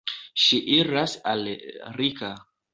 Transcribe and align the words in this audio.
Ŝi 0.43 0.59
iras 0.77 1.15
al 1.35 1.47
Rika. 2.01 2.35